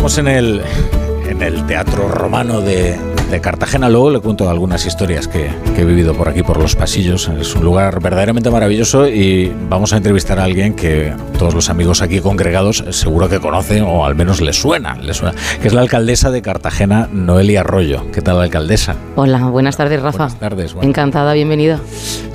estamos 0.00 0.16
en 0.16 0.28
el, 0.28 0.62
en 1.28 1.42
el 1.42 1.66
Teatro 1.66 2.08
Romano 2.08 2.62
de, 2.62 2.98
de 3.30 3.40
Cartagena. 3.42 3.90
Luego 3.90 4.08
le 4.08 4.20
cuento 4.20 4.48
algunas 4.48 4.86
historias 4.86 5.28
que, 5.28 5.50
que, 5.76 5.82
he 5.82 5.84
vivido 5.84 6.14
por 6.14 6.30
aquí, 6.30 6.42
por 6.42 6.56
los 6.56 6.74
pasillos. 6.74 7.30
Es 7.38 7.54
un 7.54 7.64
lugar 7.64 8.00
verdaderamente 8.00 8.50
maravilloso 8.50 9.06
y 9.06 9.52
vamos 9.68 9.92
a 9.92 9.98
entrevistar 9.98 10.38
a 10.38 10.44
alguien 10.44 10.72
que 10.72 11.12
todos 11.38 11.52
los 11.52 11.68
amigos 11.68 12.00
aquí 12.00 12.20
congregados 12.20 12.82
seguro 12.92 13.28
que 13.28 13.40
conocen 13.40 13.82
o 13.82 14.06
al 14.06 14.14
menos 14.14 14.40
les 14.40 14.56
suena, 14.56 14.94
les 14.96 15.18
suena 15.18 15.34
que 15.60 15.68
es 15.68 15.74
la 15.74 15.82
alcaldesa 15.82 16.30
de 16.30 16.40
Cartagena, 16.40 17.06
Noelia 17.12 17.60
Arroyo. 17.60 18.10
¿Qué 18.10 18.22
tal, 18.22 18.40
alcaldesa? 18.40 18.96
Hola, 19.16 19.48
buenas 19.48 19.76
tardes, 19.76 20.00
Rafa. 20.00 20.28
Buenas 20.28 20.40
tardes. 20.40 20.72
Bueno. 20.72 20.88
Encantada, 20.88 21.34
bienvenida. 21.34 21.78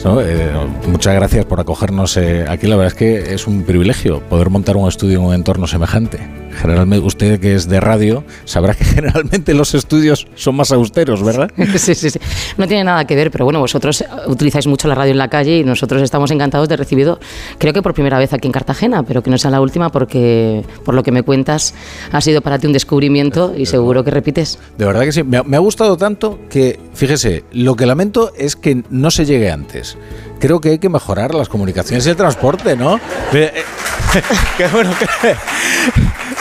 No, 0.04 0.22
eh, 0.22 0.52
muchas 0.88 1.16
gracias 1.16 1.46
por 1.46 1.60
acogernos 1.60 2.16
eh, 2.18 2.46
aquí. 2.48 2.68
La 2.68 2.76
verdad 2.76 2.94
es 2.94 3.00
que 3.00 3.34
es 3.34 3.48
un 3.48 3.64
privilegio 3.64 4.20
poder 4.20 4.52
montar 4.52 4.78
un 4.78 4.88
estudio 4.88 5.18
en 5.18 5.26
un 5.26 5.34
entorno 5.34 5.66
semejante. 5.66 6.45
Generalmente, 6.56 7.06
usted 7.06 7.40
que 7.40 7.56
es 7.56 7.68
de 7.68 7.80
radio, 7.80 8.24
sabrá 8.46 8.74
que 8.74 8.84
generalmente 8.96 9.54
los 9.54 9.74
estudios 9.74 10.28
son 10.36 10.56
más 10.56 10.72
austeros, 10.72 11.24
¿verdad? 11.24 11.52
Sí, 11.76 11.94
sí, 11.94 12.10
sí. 12.10 12.20
No 12.58 12.68
tiene 12.68 12.84
nada 12.84 13.06
que 13.06 13.16
ver, 13.16 13.32
pero 13.32 13.46
bueno, 13.46 13.60
vosotros 13.60 14.04
utilizáis 14.28 14.66
mucho 14.66 14.88
la 14.88 14.96
radio 14.96 15.12
en 15.12 15.18
la 15.18 15.28
calle 15.28 15.58
y 15.58 15.64
nosotros 15.64 16.02
estamos 16.02 16.32
encantados 16.32 16.70
de 16.70 16.78
recibido, 16.78 17.20
creo 17.58 17.74
que 17.74 17.82
por 17.82 17.94
primera 17.94 18.18
vez 18.18 18.34
aquí 18.34 18.48
en 18.48 18.52
Cartagena, 18.52 19.04
pero 19.04 19.22
que 19.22 19.30
no 19.30 19.38
sea 19.38 19.52
la 19.52 19.62
última 19.62 19.90
porque, 19.90 20.64
por 20.84 20.96
lo 20.96 21.04
que 21.04 21.12
me 21.12 21.24
cuentas, 21.24 21.74
ha 22.12 22.22
sido 22.22 22.42
para 22.42 22.58
ti 22.58 22.68
un 22.68 22.74
descubrimiento 22.74 23.54
y 23.56 23.66
seguro 23.66 24.04
que 24.04 24.12
repites. 24.12 24.58
De 24.78 24.86
verdad 24.86 25.04
que 25.04 25.12
sí. 25.12 25.24
Me 25.24 25.38
ha, 25.38 25.44
me 25.44 25.58
ha 25.58 25.60
gustado 25.60 25.98
tanto 25.98 26.40
que, 26.50 26.80
fíjese, 26.94 27.44
lo 27.52 27.76
que 27.76 27.86
lamento 27.86 28.32
es 28.38 28.56
que 28.56 28.84
no 28.90 29.12
se 29.12 29.26
llegue 29.26 29.52
antes. 29.52 29.98
Creo 30.40 30.62
que 30.62 30.70
hay 30.70 30.80
que 30.80 30.90
mejorar 30.90 31.34
las 31.34 31.50
comunicaciones 31.50 32.06
y 32.06 32.10
el 32.10 32.16
transporte, 32.16 32.76
¿no? 32.76 33.00
Qué 33.32 34.68
bueno, 34.72 34.92
que, 34.98 35.08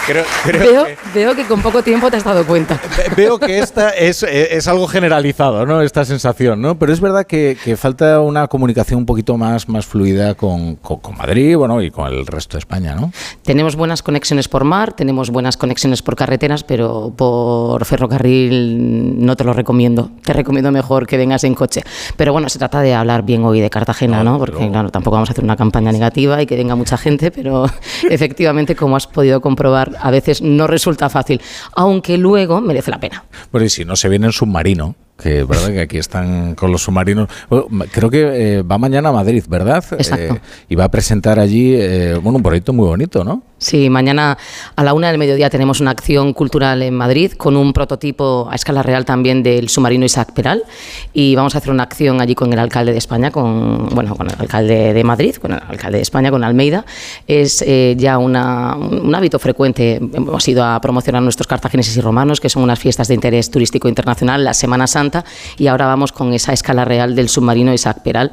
Creo, 0.07 0.25
creo 0.45 0.61
veo, 0.61 0.85
que, 0.85 0.97
veo, 1.15 1.35
que, 1.35 1.45
con 1.45 1.63
poco 1.63 1.83
tiempo 1.83 2.11
te 2.11 2.19
has 2.19 2.25
dado 2.25 2.45
cuenta. 2.45 2.79
Veo 3.17 3.39
que 3.39 3.59
esta 3.59 3.91
es, 3.91 4.23
es, 4.23 4.69
algo 4.69 4.87
generalizado, 4.87 5.65
¿no? 5.65 5.81
Esta 5.81 6.05
sensación, 6.05 6.61
¿no? 6.61 6.79
Pero 6.79 6.93
es 6.93 7.01
verdad 7.01 7.27
que, 7.27 7.57
que 7.63 7.77
falta 7.77 8.21
una 8.21 8.47
comunicación 8.49 8.99
un 8.99 9.07
poquito 9.07 9.39
más, 9.39 9.69
más 9.69 9.87
fluida 9.87 10.35
con, 10.35 10.77
con, 10.77 10.99
con, 10.99 11.17
Madrid 11.17 11.57
bueno, 11.57 11.81
y 11.81 11.91
con 11.91 12.13
el 12.13 12.27
resto 12.27 12.57
de 12.57 12.61
España, 12.61 12.95
¿no? 12.95 13.13
Tenemos 13.43 13.77
buenas 13.77 14.03
conexiones 14.03 14.49
por 14.49 14.65
mar, 14.65 14.93
tenemos 14.93 15.31
buenas 15.31 15.57
conexiones 15.57 16.03
por 16.03 16.17
carreteras, 16.17 16.65
pero 16.65 17.13
por 17.17 17.85
ferrocarril 17.85 19.25
no 19.25 19.37
te 19.37 19.45
lo 19.45 19.53
recomiendo. 19.53 20.11
Te 20.23 20.33
recomiendo 20.33 20.71
mejor 20.71 21.07
que 21.07 21.17
vengas 21.17 21.45
en 21.45 21.55
coche. 21.55 21.83
Pero 22.17 22.33
bueno, 22.33 22.49
se 22.49 22.59
trata 22.59 22.81
de 22.81 22.95
hablar 22.95 23.23
bien 23.25 23.45
hoy 23.45 23.61
de 23.61 23.71
Cartagena, 23.71 24.23
¿no? 24.23 24.33
¿no? 24.33 24.39
Porque, 24.39 24.59
pero... 24.59 24.73
claro, 24.73 24.91
tampoco 24.91 25.17
vamos 25.17 25.31
a 25.31 25.33
hacer 25.33 25.45
una 25.45 25.57
campaña 25.57 25.93
negativa 25.93 26.43
y 26.43 26.47
que 26.47 26.57
venga 26.57 26.75
mucha 26.75 26.97
gente, 26.97 27.31
pero 27.31 27.67
efectivamente, 28.11 28.77
como 28.77 28.97
has 28.97 29.07
podido 29.07 29.41
comprobar, 29.41 29.94
a 30.01 30.11
veces 30.11 30.43
no 30.43 30.67
resulta 30.67 31.09
fácil, 31.09 31.41
aunque 31.75 32.19
luego 32.19 32.61
merece 32.61 32.91
la 32.91 33.01
pena. 33.01 33.25
Pues 33.51 33.73
si 33.73 33.85
no 33.85 33.97
se 33.97 34.09
viene 34.09 34.27
en 34.27 34.33
submarino, 34.33 34.95
que 35.17 35.45
verdad 35.45 35.69
que 35.69 35.81
aquí 35.81 35.99
están 35.99 36.55
con 36.55 36.73
los 36.73 36.83
submarinos. 36.83 37.29
Bueno, 37.49 37.87
creo 37.93 38.11
que 38.11 38.59
eh, 38.59 38.63
va 38.63 38.79
mañana 38.79 39.11
a 39.11 39.13
Madrid, 39.13 39.45
¿verdad? 39.49 39.85
Exacto. 39.93 40.35
Eh, 40.35 40.41
y 40.69 40.75
va 40.75 40.85
a 40.85 40.91
presentar 40.91 41.39
allí 41.39 41.75
eh, 41.75 42.19
bueno, 42.21 42.39
un 42.39 42.43
proyecto 42.43 42.73
muy 42.73 42.87
bonito, 42.87 43.23
¿no? 43.23 43.43
Sí, 43.57 43.89
mañana 43.89 44.37
a 44.77 44.85
la 44.85 44.93
una 44.95 45.09
del 45.09 45.17
mediodía 45.17 45.49
tenemos 45.49 45.81
una 45.81 45.93
acción 45.93 46.33
cultural 46.35 46.83
en 46.83 46.93
Madrid 46.93 47.33
con 47.33 47.57
un 47.57 47.73
prototipo 47.73 48.49
a 48.51 48.57
escala 48.57 48.83
real 48.83 49.05
también 49.05 49.43
del 49.43 49.69
submarino 49.69 50.05
Isaac 50.05 50.33
Peral 50.33 50.65
y 51.13 51.35
vamos 51.35 51.55
a 51.55 51.59
hacer 51.59 51.71
una 51.71 51.85
acción 51.85 52.21
allí 52.21 52.35
con 52.35 52.53
el 52.53 52.59
alcalde 52.59 52.93
de 52.93 52.99
España, 52.99 53.31
con 53.31 53.89
bueno, 53.91 54.17
con 54.17 54.29
el 54.29 54.37
alcalde 54.39 54.93
de 54.93 55.05
Madrid, 55.05 55.37
con 55.37 55.53
el 55.53 55.61
alcalde 55.67 55.99
de 55.99 56.03
España, 56.03 56.31
con 56.31 56.43
Almeida. 56.43 56.85
Es 57.27 57.63
eh, 57.67 57.95
ya 57.97 58.19
una, 58.19 58.75
un 58.77 59.15
hábito 59.15 59.39
frecuente. 59.39 59.97
Hemos 59.97 60.47
ido 60.49 60.65
a 60.65 60.81
promocionar 60.81 61.23
nuestros 61.23 61.47
cartagineses 61.47 61.97
y 61.97 62.01
romanos, 62.01 62.41
que 62.41 62.49
son 62.49 62.65
unas 62.65 62.79
fiestas 62.79 63.09
de 63.09 63.15
interés 63.15 63.51
turístico 63.51 63.89
internacional, 63.89 64.45
la 64.45 64.53
Semana 64.53 64.87
Santa, 64.87 65.25
y 65.57 65.69
ahora 65.69 65.87
vamos 65.87 66.13
con 66.13 66.35
esa 66.35 66.53
escala 66.53 66.85
real 66.85 67.15
del 67.15 67.29
submarino 67.29 67.73
Isaac 67.73 68.03
Peral. 68.03 68.33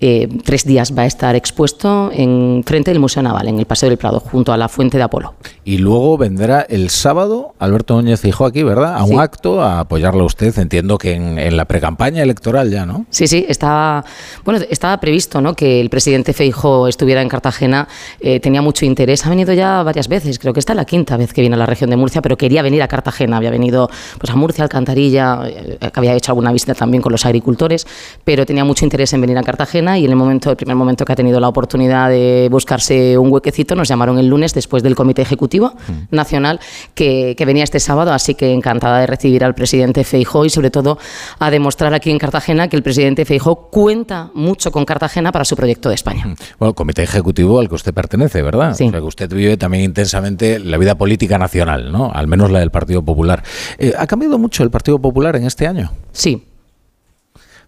Eh, 0.00 0.28
tres 0.44 0.64
días 0.64 0.96
va 0.96 1.02
a 1.02 1.06
estar 1.06 1.36
expuesto 1.36 2.10
en 2.12 2.62
frente 2.66 2.90
del 2.90 3.00
Museo 3.00 3.22
Naval, 3.22 3.48
en 3.48 3.58
el 3.58 3.66
Paseo 3.66 3.88
del 3.90 3.98
Prado, 3.98 4.18
junto 4.18 4.52
a 4.52 4.56
la 4.56 4.61
Fuente 4.68 4.98
de 4.98 5.04
Apolo. 5.04 5.34
Y 5.64 5.78
luego 5.78 6.18
vendrá 6.18 6.62
el 6.62 6.90
sábado 6.90 7.54
Alberto 7.58 7.94
Núñez 7.94 8.20
Feijóo 8.20 8.46
aquí, 8.46 8.62
¿verdad? 8.62 8.96
A 8.96 9.04
un 9.04 9.10
sí. 9.10 9.18
acto 9.18 9.62
a 9.62 9.80
apoyarlo 9.80 10.22
a 10.22 10.26
usted. 10.26 10.56
Entiendo 10.58 10.98
que 10.98 11.14
en, 11.14 11.38
en 11.38 11.56
la 11.56 11.66
precampaña 11.66 12.22
electoral 12.22 12.70
ya, 12.70 12.86
¿no? 12.86 13.06
Sí, 13.10 13.26
sí, 13.26 13.44
estaba, 13.48 14.04
bueno, 14.44 14.60
estaba 14.70 14.98
previsto 14.98 15.40
¿no? 15.40 15.54
que 15.54 15.80
el 15.80 15.90
presidente 15.90 16.32
Feijóo 16.32 16.88
estuviera 16.88 17.22
en 17.22 17.28
Cartagena. 17.28 17.88
Eh, 18.20 18.40
tenía 18.40 18.62
mucho 18.62 18.84
interés. 18.84 19.24
Ha 19.26 19.30
venido 19.30 19.52
ya 19.52 19.82
varias 19.82 20.08
veces, 20.08 20.38
creo 20.38 20.52
que 20.52 20.60
esta 20.60 20.72
es 20.72 20.76
la 20.76 20.84
quinta 20.84 21.16
vez 21.16 21.32
que 21.32 21.40
viene 21.40 21.54
a 21.54 21.58
la 21.58 21.66
región 21.66 21.90
de 21.90 21.96
Murcia, 21.96 22.22
pero 22.22 22.36
quería 22.36 22.62
venir 22.62 22.82
a 22.82 22.88
Cartagena. 22.88 23.36
Había 23.36 23.50
venido 23.50 23.88
pues, 24.18 24.30
a 24.30 24.36
Murcia, 24.36 24.64
Alcantarilla, 24.64 25.40
eh, 25.46 25.78
había 25.94 26.14
hecho 26.14 26.32
alguna 26.32 26.52
visita 26.52 26.74
también 26.74 27.02
con 27.02 27.12
los 27.12 27.24
agricultores, 27.26 27.86
pero 28.24 28.46
tenía 28.46 28.64
mucho 28.64 28.84
interés 28.84 29.12
en 29.12 29.20
venir 29.20 29.38
a 29.38 29.42
Cartagena 29.42 29.98
y 29.98 30.04
en 30.04 30.10
el 30.10 30.16
momento, 30.16 30.50
el 30.50 30.56
primer 30.56 30.76
momento 30.76 31.04
que 31.04 31.12
ha 31.12 31.16
tenido 31.16 31.40
la 31.40 31.48
oportunidad 31.48 32.08
de 32.08 32.48
buscarse 32.50 33.18
un 33.18 33.32
huequecito, 33.32 33.74
nos 33.74 33.88
llamaron 33.88 34.18
el 34.18 34.26
lunes 34.26 34.51
después 34.54 34.82
del 34.82 34.94
Comité 34.94 35.22
Ejecutivo 35.22 35.74
mm. 35.88 36.14
Nacional 36.14 36.60
que, 36.94 37.34
que, 37.36 37.44
venía 37.44 37.64
este 37.64 37.80
sábado, 37.80 38.12
así 38.12 38.34
que 38.34 38.52
encantada 38.52 39.00
de 39.00 39.06
recibir 39.06 39.44
al 39.44 39.54
presidente 39.54 40.04
Feijó 40.04 40.44
y 40.44 40.50
sobre 40.50 40.70
todo 40.70 40.98
a 41.38 41.50
demostrar 41.50 41.94
aquí 41.94 42.10
en 42.10 42.18
Cartagena 42.18 42.68
que 42.68 42.76
el 42.76 42.82
presidente 42.82 43.24
Feijó 43.24 43.70
cuenta 43.70 44.30
mucho 44.34 44.70
con 44.70 44.84
Cartagena 44.84 45.32
para 45.32 45.44
su 45.44 45.56
proyecto 45.56 45.88
de 45.88 45.94
España. 45.94 46.34
Bueno, 46.58 46.74
Comité 46.74 47.02
Ejecutivo 47.02 47.60
al 47.60 47.68
que 47.68 47.74
usted 47.74 47.94
pertenece, 47.94 48.42
¿verdad? 48.42 48.74
Sí. 48.74 48.88
O 48.88 48.90
sea, 48.90 49.00
que 49.00 49.06
usted 49.06 49.32
vive 49.32 49.56
también 49.56 49.84
intensamente 49.84 50.58
la 50.58 50.78
vida 50.78 50.96
política 50.96 51.38
nacional, 51.38 51.92
¿no? 51.92 52.10
Al 52.12 52.26
menos 52.26 52.50
la 52.50 52.60
del 52.60 52.70
Partido 52.70 53.02
Popular. 53.02 53.42
Eh, 53.78 53.92
¿Ha 53.96 54.06
cambiado 54.06 54.38
mucho 54.38 54.62
el 54.62 54.70
Partido 54.70 54.98
Popular 54.98 55.36
en 55.36 55.44
este 55.44 55.66
año? 55.66 55.92
Sí, 56.12 56.46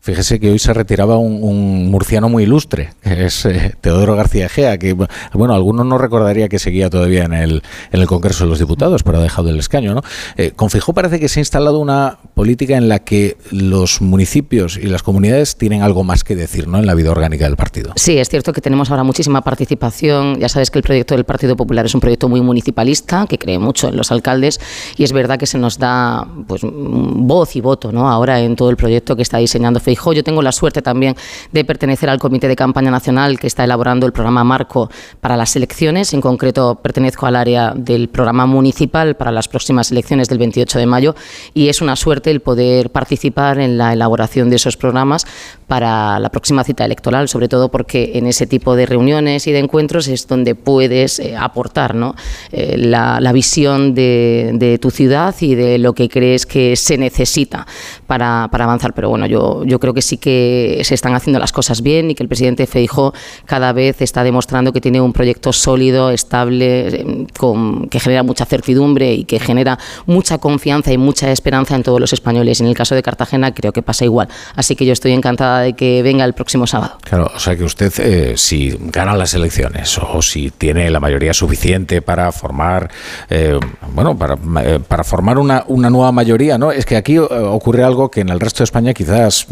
Fíjese 0.05 0.39
que 0.39 0.51
hoy 0.51 0.59
se 0.59 0.75
retiraba 0.75 1.17
un, 1.17 1.91
murciano 1.91 2.29
muy 2.29 2.43
ilustre, 2.43 2.93
que 3.03 3.25
es 3.25 3.47
eh, 3.47 3.75
Teodoro 3.81 4.15
García 4.15 4.51
Gea, 4.51 4.77
que, 4.77 4.93
bueno, 4.93 5.55
algunos 5.55 5.87
no 5.87 5.97
recordaría 5.97 6.51
que 6.51 6.59
seguía 6.59 6.91
todavía 6.91 7.25
en 7.25 7.33
el, 7.33 7.63
Congreso 8.07 8.45
de 8.45 8.51
los 8.51 8.59
Diputados, 8.59 9.03
pero 9.03 9.17
ha 9.17 9.23
dejado 9.23 9.49
el 9.49 9.59
escaño, 9.59 9.95
¿no? 9.95 10.03
Eh, 10.37 10.51
con 10.51 10.69
Fijó 10.69 10.93
parece 10.93 11.19
que 11.19 11.31
se 11.31 11.41
ha 11.41 11.43
instalado 11.43 11.79
una 11.79 12.19
política 12.35 12.77
en 12.77 12.91
la 12.91 12.99
que 12.99 13.39
los 13.51 14.03
municipios 14.03 14.77
y 14.77 14.89
las 14.89 15.03
comunidades 15.03 15.57
tienen 15.57 15.81
algo 15.81 16.05
más 16.05 16.23
que 16.23 16.37
decir, 16.37 16.69
¿no?, 16.69 16.81
en 16.81 16.85
la 16.85 16.93
vida 16.93 17.11
orgánica 17.11 17.47
del 17.47 17.57
partido. 17.57 17.95
Sí, 17.97 18.19
es 18.19 18.29
cierto 18.29 18.53
que 18.53 18.61
tenemos 18.61 18.91
ahora 18.91 19.05
muchísima 19.05 19.41
participación. 19.41 20.39
Ya 20.39 20.51
sabes 20.51 20.71
que 20.71 20.81
el 20.81 20.83
proyecto 20.83 21.15
del 21.15 21.25
Partido 21.25 21.57
Popular 21.57 21.87
es 21.87 21.95
un 21.95 22.03
proyecto 22.03 22.29
muy 22.29 22.43
municipalista, 22.43 23.27
que 23.27 23.39
cree 23.39 23.59
mucho 23.59 23.89
en 23.89 23.97
los 23.97 24.13
alcaldes, 24.13 24.61
y 24.99 25.05
es 25.05 25.13
verdad 25.15 25.39
que 25.39 25.47
se 25.47 25.57
nos 25.57 25.79
da 25.79 26.29
pues, 26.47 26.61
voz 26.63 27.57
y 27.57 27.63
voto, 27.63 27.91
¿no?, 27.91 28.11
ahora 28.11 28.41
en 28.41 28.55
todo 28.55 28.69
el 28.69 28.77
proyecto 28.77 29.17
que 29.17 29.23
está 29.23 29.39
diseñando 29.39 29.81
Fijó 29.81 29.94
Feijóo. 29.94 30.12
Yo 30.12 30.25
tengo 30.25 30.43
la 30.43 30.53
suerte 30.53 30.82
también 30.82 31.16
de 31.53 31.65
pertenecer 31.65 32.10
al 32.10 32.19
Comité 32.19 32.49
de 32.49 32.56
Campaña 32.56 32.91
Nacional 32.91 33.38
que 33.38 33.47
está 33.47 33.65
elaborando 33.65 34.06
el 34.06 34.12
programa 34.12 34.44
Marco 34.44 34.91
para 35.21 35.37
las 35.37 35.55
elecciones. 35.56 36.12
En 36.15 36.21
concreto, 36.21 36.81
pertenezco 36.82 37.27
al 37.27 37.37
área 37.37 37.72
del 37.75 38.09
programa 38.09 38.47
municipal 38.47 39.16
para 39.16 39.31
las 39.31 39.49
próximas 39.49 39.91
elecciones 39.91 40.28
del 40.28 40.38
28 40.38 40.78
de 40.78 40.87
mayo 40.87 41.15
y 41.55 41.69
es 41.69 41.81
una 41.81 41.97
suerte 41.97 42.31
el 42.31 42.41
poder 42.41 42.91
participar 42.91 43.59
en 43.59 43.78
la 43.78 43.93
elaboración 43.93 44.50
de 44.50 44.56
esos 44.56 44.77
programas 44.77 45.27
para 45.66 46.19
la 46.19 46.28
próxima 46.31 46.65
cita 46.65 46.84
electoral, 46.84 47.28
sobre 47.28 47.49
todo 47.49 47.71
porque 47.71 48.12
en 48.15 48.26
ese 48.26 48.47
tipo 48.47 48.76
de 48.76 48.87
reuniones 48.87 49.47
y 49.47 49.53
de 49.53 49.59
encuentros 49.59 50.09
es 50.09 50.26
donde 50.26 50.55
puedes 50.55 51.19
eh, 51.19 51.37
aportar 51.37 51.94
¿no? 51.94 52.15
eh, 52.53 52.76
la, 52.76 53.32
visión 53.32 53.94
de, 53.94 54.78
tu 54.81 54.91
ciudad 54.91 55.34
y 55.41 55.55
de 55.55 55.78
lo 55.78 55.93
que 55.93 56.09
crees 56.09 56.47
que 56.47 56.76
se 56.76 56.99
necesita 56.99 57.66
para, 58.06 58.49
para 58.50 58.65
avanzar. 58.65 58.94
Pero 58.94 59.09
bueno, 59.09 59.26
yo, 59.26 59.65
yo 59.65 59.81
creo 59.84 59.93
que 59.93 60.00
sí 60.00 60.17
que 60.17 60.81
se 60.83 60.95
están 60.95 61.15
haciendo 61.15 61.39
las 61.39 61.53
cosas 61.53 61.83
bien 61.83 62.11
y 62.11 62.15
que 62.15 62.22
el 62.22 62.28
presidente 62.28 62.67
Feijó 62.67 63.12
cada 63.45 63.75
vez 63.75 64.00
está 64.00 64.25
demostrando 64.25 64.73
que 64.73 64.81
tiene 64.81 64.99
un 64.99 65.12
proyecto 65.12 65.53
sólido, 65.53 66.11
estable, 66.11 67.26
con, 67.38 67.91
que 67.91 68.00
genera 68.00 68.23
mucha 68.23 68.47
certidumbre 68.47 69.12
y 69.12 69.25
que 69.25 69.38
genera 69.38 69.79
mucha 70.06 70.38
confianza 70.38 70.91
y 70.91 70.97
mucha 70.97 71.31
esperanza 71.31 71.76
en 71.76 71.82
todos 71.82 72.00
los 72.00 72.14
españoles. 72.14 72.62
En 72.62 72.67
el 72.67 72.75
caso 72.75 72.94
de 72.94 73.03
Cartagena 73.03 73.53
creo 73.53 73.73
que 73.73 73.82
pasa 73.82 74.06
igual. 74.06 74.29
Así 74.56 74.75
que 74.75 74.87
yo 74.87 74.94
estoy 74.94 75.12
encantada 75.12 75.61
de 75.61 75.75
que 75.75 76.03
venga 76.03 76.25
el 76.25 76.32
próximo 76.32 76.67
sábado. 76.67 76.97
Claro, 77.03 77.31
o 77.35 77.38
sea 77.38 77.55
que 77.55 77.64
usted, 77.64 77.93
eh, 77.99 78.38
si 78.38 78.75
gana 78.81 79.14
las 79.14 79.35
elecciones 79.35 79.99
o 79.99 80.23
si 80.23 80.50
tiene 80.50 80.88
la 80.88 80.99
mayoría 81.00 81.35
suficiente 81.35 82.00
para 82.00 82.32
formar, 82.32 82.91
eh, 83.29 83.61
bueno, 83.93 84.17
para, 84.17 84.38
eh, 84.64 84.81
para 84.88 85.05
formar 85.05 85.37
una, 85.37 85.64
una, 85.69 85.91
nueva 85.91 86.11
mayoría, 86.11 86.56
¿no? 86.56 86.73
Es 86.73 86.87
que 86.87 86.97
aquí 86.97 87.19
ocurre 87.19 87.85
algo 87.85 88.11
que 88.11 88.23
en 88.23 88.31
el 88.31 88.41
resto 88.41 88.61
de 88.61 88.64
España 88.64 88.94
quizás 88.94 89.47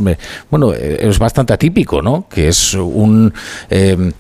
bueno, 0.51 0.73
es 0.73 1.19
bastante 1.19 1.53
atípico, 1.53 2.03
¿no? 2.03 2.27
Que 2.29 2.49
es 2.49 2.75
un 2.75 3.33
eh, 3.71 4.13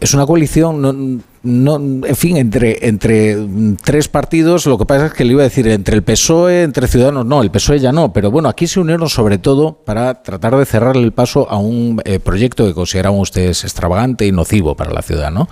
es 0.00 0.14
una 0.14 0.26
coalición 0.26 1.22
en 1.44 2.16
fin, 2.16 2.36
entre, 2.36 2.88
entre 2.88 3.36
tres 3.82 4.08
partidos, 4.08 4.66
lo 4.66 4.76
que 4.76 4.84
pasa 4.84 5.06
es 5.06 5.12
que 5.12 5.24
le 5.24 5.32
iba 5.32 5.42
a 5.42 5.44
decir 5.44 5.68
entre 5.68 5.96
el 5.96 6.02
PSOE, 6.02 6.62
entre 6.62 6.88
Ciudadanos, 6.88 7.24
no, 7.24 7.42
el 7.42 7.50
PSOE 7.50 7.78
ya 7.78 7.92
no, 7.92 8.12
pero 8.12 8.30
bueno, 8.30 8.48
aquí 8.48 8.66
se 8.66 8.80
unieron 8.80 9.08
sobre 9.08 9.38
todo 9.38 9.82
para 9.84 10.22
tratar 10.22 10.56
de 10.56 10.66
cerrarle 10.66 11.04
el 11.04 11.12
paso 11.12 11.48
a 11.48 11.56
un 11.56 12.02
eh, 12.04 12.18
proyecto 12.18 12.66
que 12.66 12.74
consideraban 12.74 13.20
ustedes 13.20 13.64
extravagante 13.64 14.26
y 14.26 14.32
nocivo 14.32 14.76
para 14.76 14.92
la 14.92 15.02
ciudad, 15.02 15.30
¿no? 15.30 15.48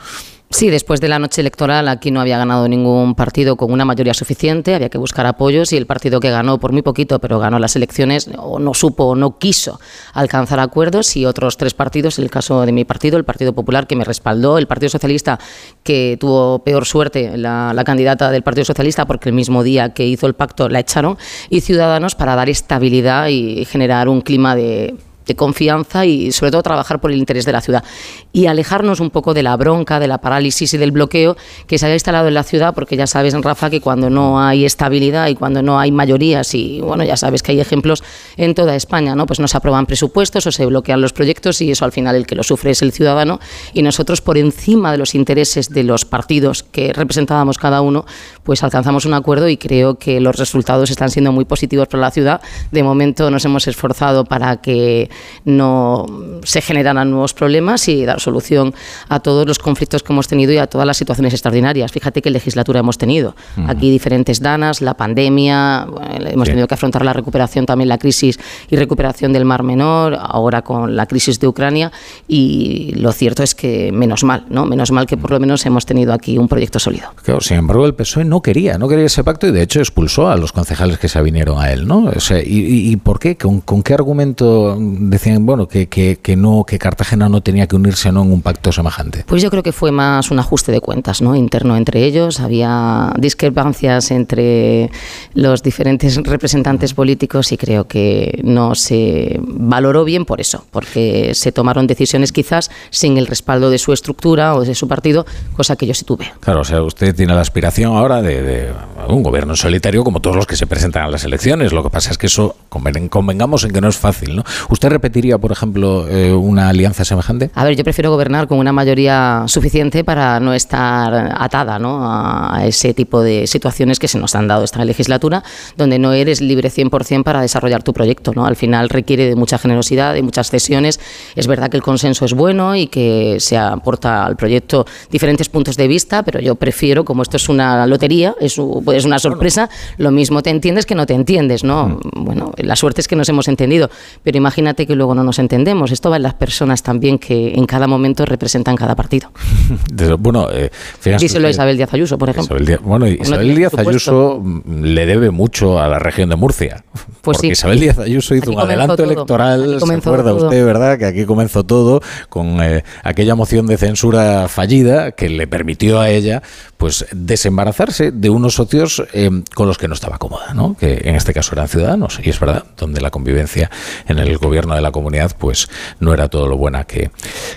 Sí, 0.49 0.71
después 0.71 1.01
de 1.01 1.09
la 1.09 1.19
noche 1.19 1.41
electoral 1.41 1.89
aquí 1.89 2.13
no 2.13 2.21
había 2.21 2.39
ganado 2.39 2.69
ningún 2.69 3.17
partido 3.17 3.57
con 3.57 3.73
una 3.73 3.85
mayoría 3.85 4.15
suficiente, 4.15 4.77
había 4.77 4.89
que 4.89 4.97
buscar 4.97 5.27
apoyos 5.27 5.73
y 5.73 5.77
el 5.77 5.87
partido 5.87 6.21
que 6.21 6.31
ganó 6.31 6.61
por 6.61 6.71
muy 6.71 6.83
poquito, 6.83 7.19
pero 7.19 7.41
ganó 7.41 7.59
las 7.59 7.75
elecciones, 7.75 8.31
o 8.39 8.61
no 8.61 8.73
supo 8.73 9.05
o 9.07 9.17
no 9.17 9.39
quiso 9.39 9.81
alcanzar 10.15 10.61
acuerdos 10.61 11.17
y 11.17 11.27
otros 11.27 11.57
tres 11.57 11.75
partidos, 11.75 12.21
el 12.21 12.31
caso 12.31 12.65
de 12.65 12.71
mi 12.71 12.85
partido, 12.85 13.19
el 13.19 13.25
Partido 13.25 13.55
Popular, 13.55 13.89
que 13.89 13.97
me 13.97 14.05
respaldó, 14.05 14.57
el 14.57 14.69
Partido 14.69 14.91
Socialista, 14.91 15.41
que 15.83 16.17
tuvo 16.19 16.61
peor 16.61 16.87
suerte 16.87 17.37
la, 17.37 17.73
la 17.75 17.83
candidata 17.83 18.31
del 18.31 18.45
Partido 18.45 18.65
Socialista 18.65 19.05
porque 19.05 19.29
el 19.29 19.35
mismo 19.35 19.65
día 19.65 19.95
que 19.95 20.07
hizo 20.07 20.29
el 20.29 20.35
pacto 20.35 20.69
la 20.69 20.79
echaron, 20.79 21.19
y 21.51 21.61
Ciudadanos 21.61 22.15
para 22.15 22.37
dar 22.37 22.49
estabilidad 22.49 23.27
y 23.29 23.65
generar 23.65 24.09
un 24.09 24.21
clima 24.21 24.55
de 24.55 24.95
de 25.27 25.35
confianza 25.35 26.07
y 26.07 26.33
sobre 26.33 26.51
todo 26.51 26.63
trabajar 26.63 27.01
por 27.01 27.11
el 27.11 27.19
interés 27.19 27.45
de 27.45 27.53
la 27.53 27.61
ciudad 27.61 27.85
y 28.33 28.47
alejarnos 28.47 29.01
un 29.01 29.11
poco 29.11 29.35
de 29.35 29.43
la 29.43 29.57
bronca, 29.57 29.99
de 29.99 30.07
la 30.07 30.19
parálisis 30.19 30.75
y 30.75 30.79
del 30.79 30.93
bloqueo 30.93 31.37
que 31.67 31.79
se 31.79 31.87
haya 31.87 31.95
instalado 31.95 32.29
en 32.29 32.35
la 32.35 32.43
ciudad, 32.43 32.75
porque 32.75 32.97
ya 32.97 33.07
sabes, 33.07 33.35
Rafa, 33.35 33.71
que 33.71 33.81
cuando 33.81 34.11
no 34.11 34.41
hay 34.41 34.65
estabilidad 34.65 35.29
y 35.29 35.35
cuando 35.35 35.63
no 35.63 35.79
hay 35.79 35.93
mayorías 35.93 36.55
y 36.55 36.81
bueno, 36.81 37.05
ya 37.05 37.17
sabes 37.17 37.43
que 37.43 37.53
hay 37.53 37.61
ejemplos 37.61 38.03
en 38.37 38.55
toda 38.55 38.77
España, 38.77 39.15
¿no? 39.15 39.27
Pues 39.27 39.41
no 39.41 39.49
se 39.49 39.57
aprueban 39.57 39.87
presupuestos 39.87 40.47
o 40.47 40.53
se 40.53 40.67
bloquean 40.67 41.01
los 41.01 41.13
proyectos 41.13 41.61
y 41.61 41.71
eso 41.71 41.85
al 41.85 41.93
final 41.93 42.17
el 42.17 42.27
que 42.27 42.35
lo 42.35 42.43
sufre 42.43 42.71
es 42.71 42.83
el 42.83 42.93
ciudadano 42.93 43.41
y 43.73 43.83
nosotros 43.83 44.21
por 44.21 44.39
encima 44.39 44.93
de 44.93 44.99
los 44.99 45.15
intereses 45.15 45.71
de 45.71 45.83
los 45.83 46.05
partidos 46.05 46.63
que 46.63 46.93
representábamos 46.93 47.59
cada 47.59 47.81
uno, 47.81 48.05
pues 48.47 48.63
alcanzamos 48.63 49.05
un 49.05 49.13
acuerdo 49.13 49.49
y 49.49 49.57
creo 49.57 49.99
que 49.99 50.21
los 50.21 50.37
resultados 50.37 50.89
están 50.91 51.11
siendo 51.11 51.33
muy 51.33 51.45
positivos 51.45 51.89
para 51.89 52.01
la 52.01 52.11
ciudad. 52.13 52.41
De 52.71 52.85
momento 52.85 53.29
nos 53.29 53.45
hemos 53.45 53.67
esforzado 53.67 54.25
para 54.25 54.59
que 54.59 55.11
no 55.45 56.07
se 56.45 56.63
generaran 56.63 57.11
nuevos 57.11 57.35
problemas 57.35 57.89
y 57.89 58.05
dar 58.05 58.21
solución 58.21 58.73
a 59.09 59.19
todos 59.19 59.49
los 59.49 59.59
conflictos 59.59 60.05
que 60.05 60.13
hemos 60.13 60.29
tenido 60.29 60.53
y 60.53 60.59
a 60.59 60.69
todas 60.69 60.87
las 60.87 60.97
situaciones 60.97 61.35
extraordinarias. 61.35 61.91
Fíjate 61.91 62.23
qué 62.23 62.31
legislatura 62.31 62.81
hemos 62.81 62.99
tenido. 62.99 63.35
Aquí 63.67 63.91
diferentes 63.91 64.41
danas, 64.41 64.81
la 64.81 64.95
pandemia, 64.95 65.89
hemos 66.21 66.49
tenido 66.49 66.69
que 66.69 66.75
afrontar 66.75 67.05
la 67.05 67.13
recuperación, 67.13 67.67
también 67.67 67.89
la 67.89 67.99
crisis 67.99 68.39
y 68.71 68.77
recuperación 68.77 69.33
del 69.33 69.45
Mar 69.45 69.65
Menor, 69.65 70.17
ahora 70.21 70.63
con 70.63 70.95
la 70.95 71.07
crisis 71.07 71.41
de 71.41 71.49
Ucrania 71.49 71.91
y 72.29 72.93
lo 72.95 73.11
cierto 73.11 73.43
es 73.43 73.57
que 73.57 73.91
menos 73.91 74.23
mal, 74.23 74.45
¿no? 74.51 74.67
Menos 74.67 74.93
mal 74.93 75.07
que 75.07 75.17
por 75.17 75.33
lo 75.33 75.41
menos 75.41 75.67
hemos 75.67 75.85
tenido 75.85 76.13
aquí 76.13 76.39
un 76.39 76.47
proyecto 76.47 76.79
sólido. 76.79 77.09
Claro, 77.25 77.41
sin 77.41 77.57
embargo, 77.57 77.87
el 77.87 77.95
PSOE 77.95 78.25
no 78.25 78.36
quería, 78.43 78.79
no 78.79 78.89
quería 78.89 79.07
ese 79.07 79.25
pacto 79.25 79.47
y 79.47 79.53
de 79.53 79.63
hecho 79.63 79.81
expulsó 79.81 80.29
a 80.29 80.37
los 80.37 80.53
concejales 80.53 80.99
que 80.99 81.09
se 81.09 81.21
vinieron 81.23 81.61
a 81.61 81.73
él, 81.73 81.87
¿no? 81.87 82.11
y, 82.45 82.97
por 82.97 83.19
qué? 83.19 83.37
¿Con, 83.37 83.61
¿Con, 83.61 83.83
qué 83.83 83.95
argumento 83.95 84.77
decían, 84.79 85.47
bueno, 85.47 85.69
que, 85.69 85.89
que, 85.89 86.37
no, 86.37 86.65
que 86.65 86.79
Cartagena 86.79 87.29
no 87.29 87.41
tenía 87.41 87.67
que 87.67 87.77
unirse 87.77 88.13
¿no? 88.13 88.23
en 88.23 88.33
un 88.33 88.43
pacto 88.43 88.73
semejante? 88.73 89.25
Pues 89.27 89.43
yo 89.43 89.51
creo 89.51 89.63
que 89.63 89.73
fue 89.73 89.93
más 89.93 90.31
un 90.31 90.39
ajuste 90.39 90.73
de 90.73 90.81
cuentas 90.81 91.23
¿no? 91.23 91.37
interno 91.37 91.77
entre 91.77 92.05
ellos. 92.05 92.41
Había 92.41 93.13
discrepancias 93.19 94.11
entre 94.11 94.91
los 95.35 95.63
diferentes 95.63 96.17
representantes 96.17 96.95
políticos 96.95 97.53
y 97.53 97.57
creo 97.57 97.87
que 97.87 98.41
no 98.43 98.75
se 98.75 99.39
valoró 99.41 100.05
bien 100.05 100.25
por 100.25 100.41
eso, 100.41 100.65
porque 100.71 101.35
se 101.35 101.53
tomaron 101.53 101.87
decisiones 101.87 102.33
quizás 102.33 102.71
sin 102.91 103.17
el 103.17 103.27
respaldo 103.27 103.71
de 103.71 103.79
su 103.79 103.93
estructura 103.93 104.55
o 104.55 104.65
de 104.65 104.75
su 104.75 104.89
partido, 104.89 105.27
cosa 105.55 105.77
que 105.77 105.87
yo 105.87 105.95
sí 105.95 106.05
tuve. 106.05 106.33
Claro, 106.41 106.61
o 106.61 106.65
sea, 106.65 106.83
usted 106.83 107.15
tiene 107.15 107.35
la 107.35 107.41
aspiración 107.41 107.97
ahora 107.97 108.23
de, 108.23 108.26
de 108.27 108.73
un 109.09 109.23
gobierno 109.23 109.57
solitario 109.57 110.05
como 110.05 110.21
todos 110.21 110.37
los 110.37 110.47
que 110.47 110.57
se 110.57 110.67
presentan 110.67 111.05
a 111.05 111.09
las 111.09 111.25
elecciones. 111.25 111.73
Lo 111.73 111.83
que 111.83 111.91
pasa 111.91 112.11
es 112.11 112.19
que 112.19 112.27
eso, 112.27 112.57
convengamos 112.69 113.65
en 113.65 113.73
que 113.73 113.81
no 113.81 113.89
es 113.89 113.97
fácil. 113.97 114.37
¿no? 114.37 114.45
¿Usted 114.69 114.89
repetiría 114.89 115.39
por 115.39 115.53
ejemplo, 115.53 116.07
eh, 116.09 116.33
una 116.33 116.69
alianza 116.69 117.05
semejante? 117.05 117.51
A 117.55 117.65
ver, 117.65 117.77
yo 117.77 117.85
prefiero 117.85 118.11
gobernar 118.11 118.49
con 118.49 118.59
una 118.59 118.73
mayoría 118.73 119.45
suficiente 119.47 120.05
para 120.05 120.41
no 120.41 120.55
estar 120.55 121.35
atada 121.39 121.79
¿no? 121.79 122.01
a 122.03 122.67
ese 122.67 122.95
tipo 122.95 123.23
de 123.23 123.47
situaciones 123.47 123.99
que 123.99 124.09
se 124.09 124.19
nos 124.19 124.35
han 124.35 124.49
dado 124.49 124.65
esta 124.65 124.85
legislatura, 124.85 125.43
donde 125.77 125.99
no 125.99 126.13
eres 126.13 126.41
libre 126.41 126.71
100% 126.71 127.23
para 127.23 127.41
desarrollar 127.41 127.83
tu 127.83 127.93
proyecto. 127.93 128.33
¿no? 128.35 128.47
Al 128.47 128.57
final 128.57 128.89
requiere 128.89 129.27
de 129.27 129.37
mucha 129.37 129.59
generosidad, 129.59 130.15
de 130.15 130.23
muchas 130.23 130.51
cesiones. 130.51 131.01
Es 131.35 131.47
verdad 131.47 131.71
que 131.71 131.77
el 131.77 131.83
consenso 131.83 132.25
es 132.25 132.35
bueno 132.35 132.75
y 132.77 132.87
que 132.87 133.37
se 133.39 133.57
aporta 133.57 134.25
al 134.25 134.37
proyecto 134.37 134.87
diferentes 135.11 135.49
puntos 135.49 135.77
de 135.77 135.89
vista, 135.89 136.23
pero 136.23 136.41
yo 136.41 136.55
prefiero, 136.55 137.05
como 137.05 137.23
esto 137.23 137.37
es 137.37 137.49
una 137.49 137.87
lotería, 137.87 138.16
es, 138.25 138.59
es 138.95 139.05
una 139.05 139.19
sorpresa, 139.19 139.69
lo 139.99 140.11
mismo 140.11 140.43
te 140.43 140.51
entiendes 140.51 140.87
que 140.87 140.95
no 140.95 141.07
te 141.07 141.15
entiendes. 141.15 141.65
¿no? 141.65 141.89
Mm. 141.89 142.25
Bueno, 142.25 142.53
la 142.57 142.77
suerte 142.77 143.01
es 143.01 143.09
que 143.09 143.17
nos 143.17 143.29
hemos 143.29 143.49
entendido, 143.49 143.91
pero 144.23 144.39
imagínate 144.39 144.87
que 144.87 144.95
luego 144.95 145.15
no 145.15 145.25
nos 145.25 145.39
entendemos. 145.39 145.93
Esto 145.93 146.11
va 146.11 146.17
en 146.17 146.23
las 146.23 146.35
personas 146.35 146.83
también 146.83 147.19
que 147.19 147.55
en 147.55 147.67
cada 147.67 147.87
momento 147.87 148.25
representan 148.25 148.77
cada 148.77 148.95
partido. 148.95 149.31
bueno, 150.19 150.49
eh, 150.53 150.71
Díselo 151.19 151.49
a 151.49 151.51
Isabel 151.51 151.77
Díaz 151.77 151.93
Ayuso, 151.93 152.19
por 152.19 152.31
ejemplo. 152.31 152.59
bueno, 152.83 153.07
Isabel 153.07 153.55
Díaz 153.55 153.75
Ayuso 153.75 154.41
mm, 154.43 154.83
le 154.83 155.07
debe 155.07 155.31
mucho 155.31 155.79
a 155.79 155.89
la 155.89 155.99
región 155.99 156.29
de 156.29 156.37
Murcia. 156.37 156.85
Pues 157.27 157.39
porque 157.39 157.49
Isabel 157.49 157.81
Díaz 157.81 157.99
Ayuso 157.99 158.37
hizo 158.37 158.53
un 158.53 158.61
adelanto 158.61 159.03
electoral, 159.03 159.81
¿se 159.85 159.95
acuerda 159.95 160.33
usted, 160.33 160.65
verdad? 160.65 160.97
Que 160.97 161.07
aquí 161.07 161.25
comenzó 161.25 161.65
todo 161.65 162.01
con 162.29 162.63
eh, 162.63 162.85
aquella 163.03 163.35
moción 163.35 163.67
de 163.67 163.77
censura 163.77 164.47
fallida 164.47 165.11
que 165.11 165.29
le 165.29 165.49
permitió 165.49 165.99
a 165.99 166.09
ella 166.09 166.43
pues 166.77 167.07
desembarazarse 167.11 168.06
de 168.13 168.31
unos 168.31 168.55
socios 168.55 169.03
eh, 169.13 169.31
con 169.55 169.67
los 169.67 169.79
que 169.79 169.89
no 169.89 169.95
estaba 169.95 170.19
cómoda, 170.19 170.55
¿no? 170.55 170.77
que 170.77 171.03
en 171.05 171.17
este 171.17 171.33
caso 171.33 171.55
eran 171.55 171.69
ciudadanos, 171.69 172.21
y 172.23 172.31
es 172.31 172.41
verdad, 172.41 172.65
donde 172.77 173.01
la 173.01 173.11
convivencia 173.11 173.71
en 174.07 174.19
el 174.19 174.39
gobierno 174.39 174.75
de 174.75 174.81
la 174.81 174.93
comunidad 174.93 175.37
pues 175.39 175.69
no 176.01 176.13
era 176.15 176.29
todo 176.29 176.49
lo 176.49 176.57
buena 176.57 176.85
que, 176.85 177.11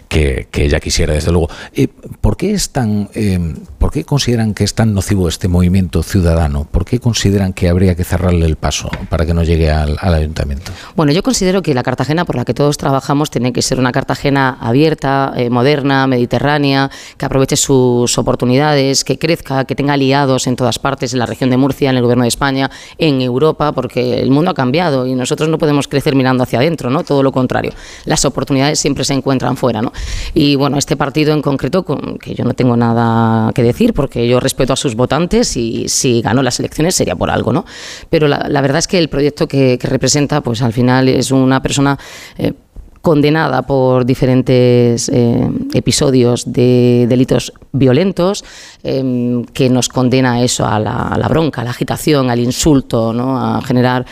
que, 0.07 0.48
ella 0.54 0.80
quisiera, 0.80 1.13
desde 1.13 1.31
luego. 1.31 1.50
Eh, 1.74 1.88
¿Por 1.88 2.36
qué 2.38 2.51
es 2.51 2.72
tan, 2.72 3.10
eh, 3.13 3.56
por 3.90 3.96
qué 3.96 4.04
consideran 4.04 4.54
que 4.54 4.64
es 4.64 4.76
tan 4.76 4.94
nocivo 4.94 5.28
este 5.28 5.48
movimiento 5.48 6.04
ciudadano? 6.04 6.68
¿Por 6.70 6.86
qué 6.86 7.00
consideran 7.00 7.54
que 7.54 7.70
habría 7.70 7.96
que 7.96 8.04
cerrarle 8.04 8.46
el 8.46 8.56
paso 8.56 8.92
para 9.10 9.26
que 9.26 9.34
no 9.34 9.42
llegue 9.42 9.72
al, 9.72 9.98
ayuntamiento? 10.00 10.72
Bueno, 10.96 11.12
yo 11.12 11.24
considero 11.24 11.64
que 11.64 11.74
la 11.74 11.82
Cartagena 11.82 12.24
por 12.24 12.36
la 12.36 12.46
que 12.46 12.54
todos 12.54 12.78
trabajamos 12.78 13.32
tiene 13.32 13.52
que 13.52 13.64
ser 13.64 13.80
una 13.80 13.92
Cartagena 13.92 14.60
abierta, 14.62 15.34
moderna, 15.50 16.06
mediterránea, 16.06 16.92
que 17.18 17.26
aproveche 17.26 17.56
sus 17.56 18.16
oportunidades, 18.20 19.04
que 19.04 19.18
crezca, 19.18 19.66
que 19.66 19.74
tenga 19.74 19.94
aliados 19.94 20.46
en 20.46 20.56
todas 20.56 20.78
partes, 20.78 21.14
en 21.14 21.18
la 21.18 21.26
región 21.26 21.50
de 21.50 21.58
Murcia, 21.58 21.90
en 21.90 21.96
el 21.96 22.04
gobierno 22.04 22.26
de 22.26 22.30
España, 22.30 22.70
en 23.00 23.22
Europa, 23.22 23.72
porque 23.72 24.20
el 24.20 24.30
mundo 24.30 24.52
ha 24.52 24.54
cambiado 24.54 25.08
y 25.08 25.16
nosotros 25.16 25.50
no 25.50 25.58
podemos 25.58 25.88
crecer 25.88 26.14
mirando 26.14 26.44
hacia 26.44 26.60
adentro, 26.60 26.92
¿no? 26.92 27.04
Todo 27.04 27.24
lo 27.24 27.32
contrario. 27.32 27.74
Las 28.06 28.24
oportunidades 28.24 28.80
siempre 28.80 29.04
se 29.04 29.16
encuentran 29.16 29.58
fuera, 29.58 29.82
¿no? 29.82 29.92
Y 30.36 30.56
bueno, 30.58 30.78
este 30.78 30.96
partido 30.96 31.34
en 31.34 31.42
concreto, 31.42 31.84
que 32.22 32.36
yo 32.36 32.46
no 32.46 32.54
tengo 32.54 32.78
nada 32.78 33.52
que 33.54 33.64
decir, 33.64 33.79
porque 33.88 34.28
yo 34.28 34.40
respeto 34.40 34.74
a 34.74 34.76
sus 34.76 34.95
votantes 34.95 35.56
y 35.57 35.88
si 35.88 36.21
ganó 36.21 36.44
las 36.44 36.59
elecciones 36.59 36.95
sería 36.95 37.16
por 37.16 37.30
algo, 37.30 37.54
¿no? 37.54 37.66
Pero 38.09 38.28
la, 38.28 38.62
verdad 38.62 38.80
es 38.80 38.88
que 38.88 38.98
el 38.98 39.09
proyecto 39.09 39.48
que, 39.48 39.78
representa, 39.81 40.42
pues 40.42 40.62
al 40.62 40.74
final 40.74 41.07
es 41.07 41.31
una 41.31 41.62
persona 41.62 41.98
eh, 42.38 42.54
condenada 43.02 43.62
por 43.62 44.06
diferentes 44.06 45.10
eh, 45.10 45.50
episodios 45.74 46.52
de 46.52 47.06
delitos 47.08 47.54
violentos, 47.72 48.44
em, 48.84 49.46
que 49.46 49.70
nos 49.70 49.88
condena 49.88 50.34
a 50.34 50.44
eso, 50.44 50.66
a 50.66 50.80
la, 50.80 51.28
bronca, 51.30 51.62
a 51.62 51.64
la 51.64 51.70
agitación, 51.70 52.30
al 52.30 52.40
insulto, 52.40 53.14
¿no? 53.14 53.40
a 53.40 53.62
generar 53.62 54.06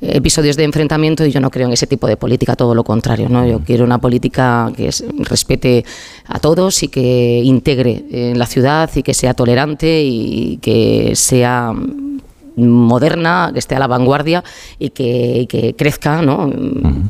episodios 0.00 0.56
de 0.56 0.64
enfrentamiento 0.64 1.24
y 1.24 1.30
yo 1.30 1.40
no 1.40 1.50
creo 1.50 1.66
en 1.66 1.72
ese 1.72 1.86
tipo 1.86 2.06
de 2.06 2.16
política, 2.16 2.56
todo 2.56 2.74
lo 2.74 2.84
contrario. 2.84 3.28
¿no? 3.28 3.46
Yo 3.46 3.60
quiero 3.60 3.84
una 3.84 3.98
política 3.98 4.70
que 4.76 4.90
respete 5.18 5.84
a 6.26 6.38
todos 6.38 6.82
y 6.82 6.88
que 6.88 7.40
integre 7.42 8.04
en 8.10 8.38
la 8.38 8.46
ciudad 8.46 8.90
y 8.94 9.02
que 9.02 9.14
sea 9.14 9.34
tolerante 9.34 10.02
y 10.04 10.58
que 10.58 11.12
sea 11.14 11.72
moderna, 12.56 13.50
que 13.52 13.58
esté 13.58 13.74
a 13.74 13.78
la 13.78 13.86
vanguardia 13.86 14.44
y 14.78 14.90
que, 14.90 15.74
crezca 15.76 16.22
¿no? 16.22 16.50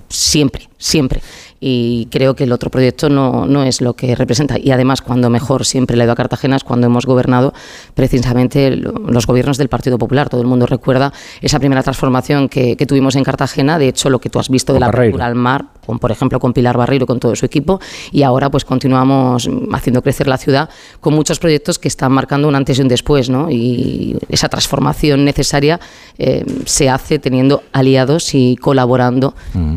siempre, 0.09 0.69
siempre 0.79 1.21
y 1.67 2.09
creo 2.11 2.37
que 2.37 2.45
el 2.45 2.53
otro 2.53 2.71
proyecto 2.71 3.09
no, 3.09 3.47
no 3.47 3.63
es 3.63 3.81
lo 3.81 3.95
que 3.95 4.15
representa. 4.15 4.59
Y 4.59 4.71
además, 4.71 5.01
cuando 5.01 5.31
mejor 5.31 5.65
siempre 5.65 5.97
le 5.97 6.03
he 6.03 6.05
ido 6.05 6.13
a 6.13 6.15
Cartagena 6.15 6.57
es 6.57 6.63
cuando 6.63 6.87
hemos 6.87 7.07
gobernado 7.07 7.55
precisamente 7.95 8.71
los 8.71 9.27
gobiernos 9.27 9.57
del 9.57 9.71
Partido 9.71 9.97
Popular. 9.97 10.29
Todo 10.29 10.43
el 10.43 10.47
mundo 10.47 10.67
recuerda 10.67 11.15
esa 11.41 11.59
primera 11.59 11.83
transformación 11.83 12.51
que, 12.51 12.77
tuvimos 12.87 13.17
en 13.17 13.25
Cartagena. 13.25 13.79
De 13.79 13.89
hecho, 13.89 14.11
lo 14.11 14.21
que 14.21 14.29
tú 14.29 14.39
has 14.39 14.51
visto 14.51 14.75
de 14.75 14.81
la 14.81 14.89
apertura 14.89 15.25
al 15.25 15.37
mar, 15.37 15.69
con, 15.85 15.99
por 15.99 16.11
ejemplo, 16.11 16.39
con 16.41 16.53
Pilar 16.53 16.77
Barreiro, 16.77 17.07
con 17.07 17.21
todo 17.21 17.37
su 17.37 17.47
equipo. 17.47 17.81
Y 18.13 18.23
ahora, 18.23 18.51
pues 18.51 18.65
continuamos 18.65 19.49
haciendo 19.73 20.03
crecer 20.03 20.27
la 20.27 20.39
ciudad 20.39 20.69
con 21.01 21.15
muchos 21.15 21.39
proyectos 21.39 21.79
que 21.79 21.89
están 21.89 22.13
marcando 22.13 22.49
un 22.49 22.55
antes 22.55 22.79
y 22.79 22.83
un 22.83 22.89
después. 22.89 23.31
¿no? 23.31 23.51
Y 23.51 24.17
esa 24.29 24.49
transformación 24.49 25.25
necesaria 25.25 25.81
eh, 26.19 26.45
se 26.65 26.89
hace 26.89 27.19
teniendo 27.19 27.63
aliados 27.73 28.35
y 28.35 28.57
colaborando 28.57 29.35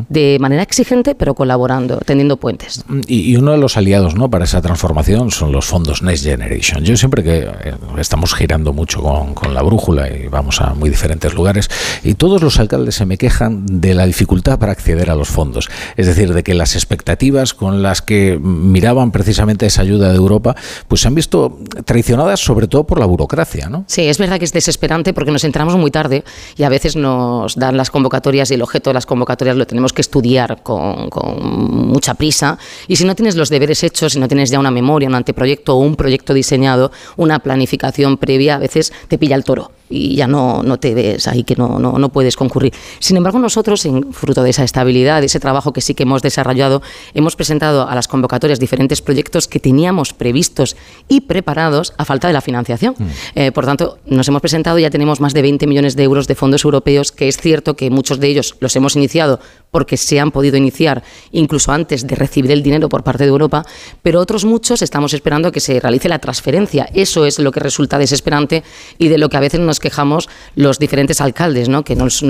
de 0.10 0.38
manera 0.40 0.64
exigente, 0.64 1.16
pero 1.16 1.34
colaborando 1.34 1.98
teniendo 2.06 2.38
puentes. 2.38 2.84
Y, 3.08 3.36
uno 3.38 3.52
de 3.52 3.58
los 3.58 3.78
aliados 3.78 4.16
¿no? 4.16 4.30
para 4.30 4.46
esa 4.46 4.62
transformación 4.62 5.32
son 5.32 5.52
los 5.52 5.66
fondos 5.66 6.02
Next 6.02 6.24
Generation. 6.24 6.84
Yo 6.84 6.98
siempre 6.98 7.24
que 7.24 7.40
eh, 7.40 7.76
estamos 7.98 8.34
girando 8.34 8.74
mucho 8.74 9.02
con, 9.02 9.34
con, 9.34 9.54
la 9.54 9.62
brújula 9.62 10.10
y 10.10 10.28
vamos 10.28 10.62
a 10.62 10.74
muy 10.74 10.90
diferentes 10.90 11.34
lugares, 11.34 11.70
y 12.04 12.16
todos 12.16 12.42
los 12.42 12.60
alcaldes 12.60 12.96
se 12.96 13.06
me 13.06 13.18
quejan 13.18 13.66
de 13.66 13.94
la 13.94 14.06
dificultad 14.06 14.60
para 14.60 14.72
acceder 14.72 15.10
a 15.10 15.16
los 15.16 15.28
fondos. 15.28 15.70
Es 15.98 16.06
decir, 16.06 16.34
de 16.34 16.44
que 16.44 16.54
las 16.54 16.76
expectativas 16.76 17.54
con 17.54 17.82
las 17.82 18.02
que 18.02 18.40
miraban 18.40 19.12
precisamente 19.12 19.66
esa 19.66 19.82
ayuda 19.82 20.10
de 20.10 20.16
Europa, 20.16 20.56
pues 20.88 21.02
se 21.02 21.08
han 21.08 21.16
visto 21.16 21.60
traicionadas 21.86 22.40
sobre 22.40 22.68
todo 22.68 22.86
por 22.86 23.00
la 23.00 23.06
burocracia, 23.06 23.68
¿no? 23.68 23.84
Sí, 23.88 24.08
es 24.08 24.20
verdad 24.20 24.40
que 24.40 24.46
es 24.46 24.54
desesperante 24.54 25.14
porque 25.14 25.32
nos 25.32 25.44
enteramos 25.44 25.76
muy 25.76 25.92
tarde 25.92 26.24
y 26.56 26.64
a 26.64 26.70
veces 26.70 26.96
nos 26.96 27.56
dan 27.56 27.76
las 27.76 27.90
convocatorias 27.90 28.52
y 28.52 28.54
el 28.54 28.62
objeto 28.62 28.92
de 28.92 28.94
las 28.94 29.06
convocatorias 29.06 29.58
lo 29.58 29.66
tenemos 29.66 29.92
que 29.92 30.02
estudiar 30.02 30.62
con, 30.62 31.10
con 31.10 31.44
mucha 31.88 32.14
prisa 32.14 32.60
y 32.88 32.96
si 32.96 33.04
no 33.04 33.16
tienes 33.16 33.36
los 33.36 33.50
deberes 33.50 33.84
hechos, 33.84 34.14
si 34.14 34.20
no 34.20 34.28
tienes 34.28 34.52
ya 34.52 34.60
una 34.60 34.72
memoria, 34.72 35.10
un 35.10 35.16
anteproyecto 35.16 35.76
o 35.76 35.80
un 35.80 35.96
proyecto 35.96 36.34
diseñado, 36.34 36.92
una 37.16 37.40
planificación 37.40 38.18
previa, 38.18 38.56
a 38.56 38.60
veces 38.60 38.94
te 39.08 39.18
pilla 39.18 39.36
el 39.36 39.44
toro 39.44 39.72
y 39.90 40.16
ya 40.16 40.28
no, 40.28 40.64
no 40.64 40.78
te 40.78 40.94
ves 40.94 41.28
ahí 41.28 41.44
que 41.44 41.56
no, 41.56 41.80
no, 41.80 41.98
no, 41.98 42.10
puedes 42.10 42.36
concurrir. 42.36 42.74
Sin 43.00 43.18
embargo, 43.18 43.40
nosotros, 43.40 43.86
en 43.86 44.14
fruto 44.14 44.44
de 44.44 44.50
esa 44.50 44.64
estabilidad, 44.64 45.22
de 45.22 45.28
ese 45.28 45.40
trabajo 45.40 45.74
que 45.74 45.82
sí 45.82 45.94
que 45.94 46.04
hemos 46.04 46.22
desarrollado, 46.22 46.82
hemos 47.14 47.36
presentado 47.36 47.88
a 47.88 47.96
las 47.96 48.08
convocatorias 48.08 48.60
diferentes 48.60 49.02
proyectos 49.02 49.48
que 49.48 49.60
teníamos 49.60 50.14
previstos 50.14 50.76
y 51.08 51.22
preparados 51.22 51.94
a 51.98 52.06
falta 52.06 52.28
de 52.28 52.34
la 52.34 52.42
financiación. 52.42 52.96
Mm. 52.98 53.06
Eh, 53.36 53.52
por 53.52 53.66
tanto, 53.66 54.00
nos 54.06 54.28
hemos 54.28 54.42
presentado, 54.42 54.80
ya 54.80 54.90
tenemos 54.90 55.20
más 55.22 55.34
de 55.34 55.42
20 55.42 55.68
millones 55.68 55.96
de 55.96 56.04
euros 56.04 56.28
de 56.28 56.36
fondos 56.36 56.64
europeos, 56.64 57.12
que 57.12 57.28
es 57.28 57.38
cierto 57.38 57.76
que 57.76 57.90
muchos 57.90 58.20
de 58.20 58.28
ellos 58.28 58.56
los 58.60 58.76
hemos 58.76 58.96
iniciado 58.96 59.40
porque 59.72 59.98
se 59.98 60.20
han 60.20 60.32
podido 60.32 60.58
iniciar 60.58 61.04
incluso 61.32 61.72
antes 61.72 62.06
de 62.06 62.16
recibir 62.16 62.52
el 62.52 62.64
dinero 62.64 62.90
por 62.90 63.04
parte 63.04 63.24
de 63.24 63.30
Europa, 63.30 63.66
pero 64.02 64.20
otros 64.20 64.46
muchos 64.46 64.82
estamos 64.82 65.14
esperando 65.14 65.52
que 65.52 65.60
se 65.60 65.80
realice 65.80 66.10
la 66.10 66.20
transferencia. 66.20 66.90
Eso 66.94 67.26
es 67.26 67.40
lo 67.40 67.52
que 67.52 67.60
resulta 67.60 67.98
desesperante 67.98 68.64
y 68.98 69.08
de 69.08 69.18
lo 69.18 69.30
que 69.30 69.38
a 69.38 69.42
veces 69.42 69.60
nos 69.60 69.80
quejamos 69.80 70.30
los 70.56 70.80
diferentes 70.80 71.22
alcaldes, 71.22 71.70
¿no? 71.70 71.84
que 71.84 71.96
nos, 71.96 72.24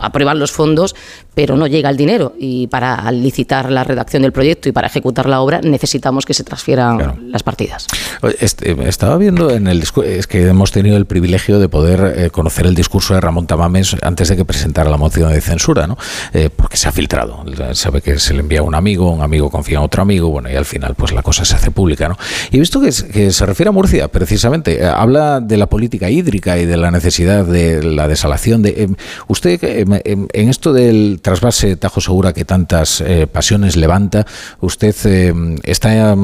aprueban 0.00 0.38
los 0.38 0.52
fondos, 0.52 0.94
pero 1.34 1.56
no 1.56 1.66
llega 1.66 1.90
el 1.90 1.96
dinero. 1.96 2.34
Y 2.38 2.66
para 2.68 3.10
licitar 3.12 3.70
la 3.70 3.84
redacción 3.84 4.22
del 4.22 4.32
proyecto 4.32 4.68
y 4.68 4.72
para 4.72 4.86
ejecutar 4.86 5.28
la 5.28 5.40
obra 5.40 5.60
necesitamos 5.60 6.24
que 6.24 6.34
se 6.34 6.44
transfieran 6.44 7.30
las 7.30 7.42
partidas. 7.42 7.86
Este, 8.40 8.76
estaba 8.88 9.16
viendo 9.16 9.50
en 9.50 9.66
el 9.66 9.82
es 9.82 10.26
que 10.26 10.48
hemos 10.48 10.72
tenido 10.72 10.96
el 10.96 11.06
privilegio 11.06 11.58
de 11.58 11.68
poder 11.68 12.14
eh, 12.16 12.30
conocer 12.30 12.66
el 12.66 12.74
discurso 12.74 13.14
de 13.14 13.20
Ramón 13.20 13.46
Tamames 13.46 13.96
antes 14.02 14.28
de 14.28 14.36
que 14.36 14.44
presentara 14.44 14.88
la 14.90 14.96
moción 14.96 15.32
de 15.32 15.40
censura, 15.40 15.86
¿no? 15.86 15.98
Eh, 16.32 16.50
porque 16.54 16.76
se 16.84 16.88
ha 16.90 16.92
filtrado. 16.92 17.42
Sabe 17.72 18.02
que 18.02 18.18
se 18.18 18.34
le 18.34 18.40
envía 18.40 18.60
a 18.60 18.62
un 18.62 18.74
amigo, 18.74 19.10
un 19.10 19.22
amigo 19.22 19.48
confía 19.48 19.78
en 19.78 19.84
otro 19.84 20.02
amigo, 20.02 20.28
bueno, 20.28 20.50
y 20.50 20.54
al 20.54 20.66
final 20.66 20.94
pues 20.94 21.12
la 21.12 21.22
cosa 21.22 21.42
se 21.46 21.54
hace 21.54 21.70
pública, 21.70 22.10
¿no? 22.10 22.18
Y 22.50 22.58
visto 22.58 22.78
que, 22.78 22.92
se 22.92 23.46
refiere 23.46 23.70
a 23.70 23.72
Murcia, 23.72 24.08
precisamente, 24.08 24.82
eh, 24.82 24.86
habla 24.86 25.40
de 25.40 25.56
la 25.56 25.66
política 25.66 26.10
hídrica 26.10 26.58
y 26.58 26.66
de 26.66 26.76
la 26.76 26.90
necesidad 26.90 27.46
de 27.46 27.82
la 27.82 28.06
desalación. 28.06 28.60
De, 28.60 28.70
eh, 28.82 28.88
usted, 29.28 29.64
eh, 29.64 29.86
en 30.04 30.48
esto 30.50 30.74
del 30.74 31.20
trasvase 31.22 31.76
Tajo 31.76 32.02
Segura 32.02 32.34
que 32.34 32.44
tantas 32.44 33.02
pasiones 33.32 33.76
levanta, 33.76 34.26
¿usted 34.60 34.94
está 35.64 36.14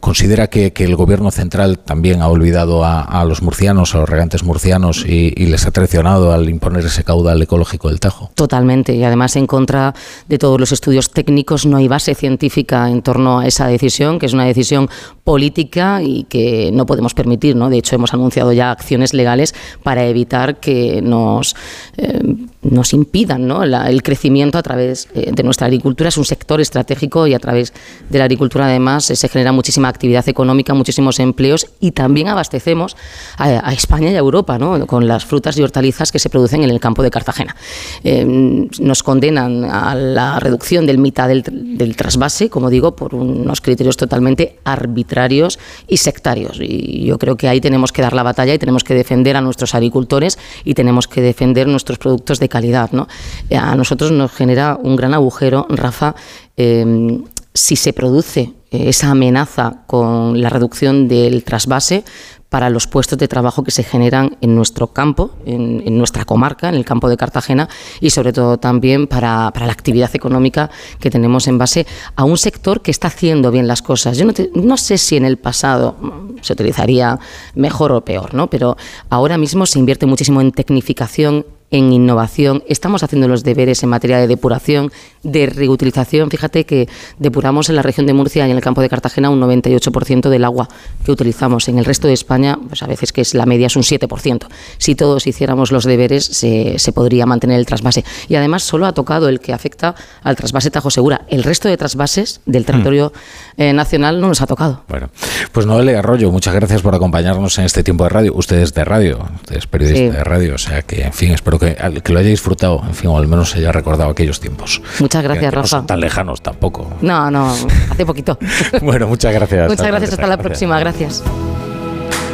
considera 0.00 0.48
que, 0.48 0.74
el 0.84 0.96
gobierno 0.96 1.30
central 1.30 1.78
también 1.78 2.20
ha 2.20 2.28
olvidado 2.28 2.84
a, 2.84 3.24
los 3.24 3.40
murcianos, 3.40 3.94
a 3.94 3.98
los 4.00 4.08
regantes 4.08 4.42
murcianos 4.42 5.06
y 5.06 5.30
les 5.46 5.64
ha 5.66 5.70
traicionado 5.70 6.32
al 6.32 6.50
imponer 6.50 6.84
ese 6.84 7.04
caudal 7.04 7.40
ecológico 7.40 7.88
del 7.88 8.00
Tajo? 8.00 8.30
Totalmente, 8.34 8.94
y 8.94 9.02
además 9.02 9.34
en 9.36 9.46
contra 9.46 9.93
de 10.28 10.38
todos 10.38 10.60
los 10.60 10.72
estudios 10.72 11.10
técnicos, 11.10 11.66
no 11.66 11.76
hay 11.76 11.88
base 11.88 12.14
científica 12.14 12.88
en 12.88 13.02
torno 13.02 13.40
a 13.40 13.46
esa 13.46 13.66
decisión, 13.66 14.18
que 14.18 14.26
es 14.26 14.32
una 14.32 14.44
decisión 14.44 14.88
política 15.24 16.02
y 16.02 16.24
que 16.24 16.70
no 16.72 16.86
podemos 16.86 17.14
permitir. 17.14 17.56
¿no? 17.56 17.70
De 17.70 17.78
hecho, 17.78 17.94
hemos 17.96 18.14
anunciado 18.14 18.52
ya 18.52 18.70
acciones 18.70 19.14
legales 19.14 19.54
para 19.82 20.06
evitar 20.06 20.60
que 20.60 21.00
nos, 21.02 21.54
eh, 21.96 22.20
nos 22.64 22.92
impidan 22.92 23.50
el 23.50 24.02
crecimiento 24.02 24.58
a 24.58 24.62
través 24.62 25.08
eh, 25.14 25.30
de 25.32 25.42
nuestra 25.42 25.66
agricultura. 25.66 26.08
Es 26.08 26.16
un 26.16 26.24
sector 26.24 26.60
estratégico 26.60 27.26
y 27.26 27.34
a 27.34 27.38
través 27.38 27.72
de 28.08 28.18
la 28.18 28.24
agricultura, 28.24 28.66
además, 28.66 29.04
se 29.04 29.28
genera 29.28 29.52
muchísima 29.52 29.88
actividad 29.88 30.28
económica, 30.28 30.74
muchísimos 30.74 31.20
empleos 31.20 31.66
y 31.80 31.92
también 31.92 32.28
abastecemos 32.28 32.96
a, 33.36 33.72
España 33.72 34.10
y 34.10 34.14
a 34.14 34.18
Europa 34.18 34.58
con 34.86 35.08
las 35.08 35.24
frutas 35.24 35.58
y 35.58 35.62
hortalizas 35.62 36.12
que 36.12 36.18
se 36.18 36.30
producen 36.30 36.62
en 36.62 36.70
el 36.70 36.80
campo 36.80 37.02
de 37.02 37.10
Cartagena. 37.10 37.56
Eh, 38.02 38.24
nos 38.24 39.02
condenan 39.02 39.64
a 39.64 39.94
la 39.94 40.40
reducción 40.40 40.86
del 40.86 40.98
mitad 40.98 41.28
del, 41.28 41.42
del 41.42 41.96
trasvase, 41.96 42.48
como 42.48 42.70
digo, 42.70 42.96
por 42.96 43.14
unos 43.14 43.60
criterios 43.60 43.96
totalmente 43.96 44.58
arbitrarios 44.64 45.58
y 45.88 45.98
sectarios. 45.98 46.58
Y 46.60 47.04
yo 47.04 47.18
creo 47.18 47.36
que 47.36 47.48
ahí 47.48 47.60
tenemos 47.60 47.92
que 47.92 48.02
dar 48.02 48.12
la 48.12 48.22
batalla 48.22 48.54
y 48.54 48.58
tenemos 48.58 48.84
que 48.84 48.94
defender 48.94 49.36
a 49.36 49.40
nuestros 49.40 49.74
agricultores 49.74 50.38
y 50.64 50.74
tenemos 50.74 51.08
que 51.08 51.20
defender 51.20 51.66
nuestros 51.66 51.98
productos 51.98 52.38
de 52.38 52.48
calidad. 52.54 52.92
¿no? 52.92 53.08
A 53.50 53.74
nosotros 53.74 54.12
nos 54.12 54.30
genera 54.30 54.78
un 54.80 54.94
gran 54.94 55.12
agujero, 55.12 55.66
Rafa, 55.68 56.14
eh, 56.56 57.20
si 57.52 57.74
se 57.74 57.92
produce 57.92 58.52
esa 58.70 59.10
amenaza 59.10 59.82
con 59.86 60.40
la 60.40 60.50
reducción 60.50 61.08
del 61.08 61.42
trasvase 61.42 62.04
para 62.48 62.70
los 62.70 62.86
puestos 62.86 63.18
de 63.18 63.26
trabajo 63.26 63.64
que 63.64 63.72
se 63.72 63.82
generan 63.82 64.36
en 64.40 64.54
nuestro 64.54 64.86
campo, 64.88 65.32
en, 65.44 65.98
nuestra 65.98 66.24
comarca, 66.24 66.68
en 66.68 66.76
el 66.76 66.84
campo 66.84 67.08
de 67.08 67.16
Cartagena, 67.16 67.68
y 68.00 68.10
sobre 68.10 68.32
todo 68.32 68.58
también 68.58 69.08
para, 69.08 69.52
la 69.52 69.72
actividad 69.72 70.14
económica 70.14 70.70
que 71.00 71.10
tenemos 71.10 71.48
en 71.48 71.58
base 71.58 71.84
a 72.14 72.22
un 72.22 72.38
sector 72.38 72.80
que 72.80 72.92
está 72.92 73.08
haciendo 73.08 73.50
bien 73.50 73.66
las 73.66 73.82
cosas. 73.82 74.16
Yo 74.16 74.24
no, 74.24 74.32
no 74.54 74.76
sé 74.76 74.98
si 74.98 75.16
en 75.16 75.24
el 75.24 75.36
pasado 75.36 75.96
se 76.42 76.52
utilizaría 76.52 77.18
mejor 77.56 77.90
o 77.90 78.04
peor, 78.04 78.34
¿no? 78.34 78.48
pero 78.48 78.76
ahora 79.10 79.36
mismo 79.36 79.66
se 79.66 79.80
invierte 79.80 80.06
muchísimo 80.06 80.40
en 80.40 80.52
tecnificación, 80.52 81.44
en 81.74 81.92
innovación, 81.92 82.62
estamos 82.68 83.02
haciendo 83.02 83.26
los 83.26 83.42
deberes 83.42 83.82
en 83.82 83.88
materia 83.88 84.18
de 84.18 84.28
depuración, 84.28 84.92
de 85.24 85.46
reutilización. 85.46 86.30
Fíjate 86.30 86.64
que 86.66 86.88
depuramos 87.18 87.68
en 87.68 87.74
la 87.74 87.82
región 87.82 88.06
de 88.06 88.12
Murcia 88.12 88.46
y 88.46 88.50
en 88.52 88.56
el 88.56 88.62
campo 88.62 88.80
de 88.80 88.88
Cartagena 88.88 89.28
un 89.28 89.40
98% 89.40 90.28
del 90.28 90.44
agua 90.44 90.68
que 91.04 91.10
utilizamos. 91.10 91.66
En 91.68 91.78
el 91.78 91.84
resto 91.84 92.06
de 92.06 92.12
España, 92.12 92.56
pues 92.68 92.84
a 92.84 92.86
veces 92.86 93.12
que 93.12 93.22
es 93.22 93.34
la 93.34 93.44
media 93.44 93.66
es 93.66 93.74
un 93.74 93.82
7%. 93.82 94.46
Si 94.78 94.94
todos 94.94 95.26
hiciéramos 95.26 95.72
los 95.72 95.82
deberes, 95.84 96.24
se, 96.24 96.92
podría 96.92 97.26
mantener 97.26 97.58
el 97.58 97.66
trasvase. 97.66 98.04
Y 98.28 98.36
además 98.36 98.62
solo 98.62 98.86
ha 98.86 98.92
tocado 98.92 99.28
el 99.28 99.40
que 99.40 99.52
afecta 99.52 99.96
al 100.22 100.36
trasvase 100.36 100.70
Tajo 100.70 100.92
Segura. 100.92 101.22
El 101.28 101.42
resto 101.42 101.68
de 101.68 101.76
trasvases 101.76 102.40
del 102.46 102.64
territorio 102.64 103.12
mm. 103.56 103.62
eh, 103.62 103.72
nacional 103.72 104.20
no 104.20 104.28
nos 104.28 104.40
ha 104.42 104.46
tocado. 104.46 104.84
Bueno, 104.88 105.10
pues 105.50 105.66
Noelia 105.66 105.98
Arroyo, 105.98 106.30
muchas 106.30 106.54
gracias 106.54 106.82
por 106.82 106.94
acompañarnos 106.94 107.58
en 107.58 107.64
este 107.64 107.82
tiempo 107.82 108.04
de 108.04 108.10
radio. 108.10 108.32
Ustedes 108.34 108.74
de 108.74 108.84
radio, 108.84 109.26
ustedes 109.40 109.66
periodistas 109.66 110.18
de 110.18 110.22
radio, 110.22 110.54
o 110.54 110.58
sea 110.58 110.82
que, 110.82 111.02
en 111.02 111.12
fin, 111.12 111.32
espero 111.32 111.58
que, 111.58 111.63
que, 112.02 112.12
lo 112.12 112.18
haya 112.18 112.28
disfrutado, 112.28 112.82
en 112.86 112.94
fin, 112.94 113.10
o 113.10 113.18
al 113.18 113.26
menos 113.26 113.54
haya 113.56 113.72
recordado 113.72 114.10
aquellos 114.10 114.40
tiempos. 114.40 114.82
Muchas 115.00 115.22
gracias, 115.22 115.52
Rafa. 115.52 115.62
No 115.62 115.66
son 115.66 115.86
tan 115.86 116.00
lejanos 116.00 116.42
tampoco. 116.42 116.92
No, 117.00 117.30
no, 117.30 117.54
hace 117.90 118.06
poquito. 118.06 118.38
bueno, 118.82 119.06
muchas 119.06 119.32
gracias. 119.32 119.68
Muchas 119.68 119.86
gracias, 119.86 120.12
hasta 120.12 120.26
la 120.26 120.38
próxima, 120.38 120.78
gracias. 120.78 121.22